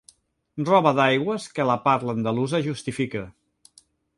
Roba 0.69 0.93
d'aigües 0.99 1.45
que 1.59 1.67
la 1.71 1.77
parla 1.85 2.17
andalusa 2.19 2.63
justifica. 2.69 3.23